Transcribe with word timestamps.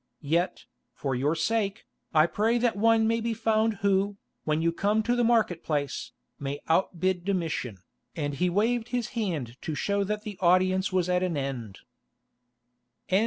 Yet, 0.23 0.65
for 0.95 1.13
your 1.13 1.35
sake, 1.35 1.85
I 2.11 2.25
pray 2.25 2.57
that 2.57 2.75
one 2.75 3.07
may 3.07 3.21
be 3.21 3.35
found 3.35 3.75
who, 3.85 4.17
when 4.45 4.59
you 4.59 4.71
come 4.71 5.03
to 5.03 5.15
the 5.15 5.23
market 5.23 5.63
place, 5.63 6.11
may 6.39 6.59
outbid 6.67 7.23
Domitian," 7.23 7.77
and 8.15 8.33
he 8.33 8.49
waved 8.49 8.87
his 8.87 9.09
hand 9.09 9.61
to 9.61 9.75
show 9.75 10.03
that 10.03 10.23
the 10.23 10.39
audience 10.41 10.91
was 10.91 11.07
at 11.07 11.21
an 11.21 11.37
end. 11.37 11.81